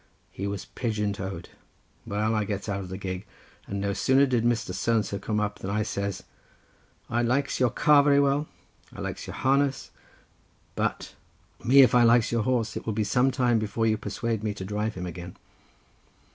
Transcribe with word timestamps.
he 0.31 0.47
was 0.47 0.65
pigeon 0.65 1.13
toed. 1.13 1.49
Well, 2.07 2.33
I 2.33 2.43
gets 2.43 2.67
out 2.67 2.79
of 2.79 2.89
the 2.89 2.97
gig, 2.97 3.23
and 3.67 3.79
no 3.79 3.93
sooner 3.93 4.25
did 4.25 4.43
Mr. 4.43 4.73
So 4.73 4.95
and 4.95 5.05
so 5.05 5.19
come 5.19 5.39
up 5.39 5.59
than 5.59 5.69
I 5.69 5.83
says— 5.83 6.23
"'I 7.07 7.21
likes 7.21 7.59
your 7.59 7.69
car 7.69 8.01
very 8.03 8.19
well, 8.19 8.47
and 8.89 8.97
I 8.97 9.01
likes 9.03 9.27
your 9.27 9.35
harness, 9.35 9.91
but— 10.73 11.13
me 11.63 11.83
if 11.83 11.93
I 11.93 12.01
likes 12.01 12.31
your 12.31 12.41
horse, 12.41 12.75
and 12.75 12.81
it 12.81 12.87
will 12.87 12.93
be 12.93 13.03
some 13.03 13.29
time 13.29 13.59
before 13.59 13.85
you 13.85 13.95
persuade 13.95 14.43
me 14.43 14.55
to 14.55 14.65
drive 14.65 14.95
him 14.95 15.05
again. 15.05 15.37